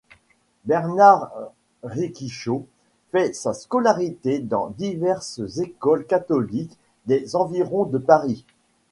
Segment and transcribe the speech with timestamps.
[0.65, 1.29] Bernard
[1.83, 2.65] Réquichot
[3.11, 8.43] fait sa scolarité dans diverses écoles catholiques des environs de Paris.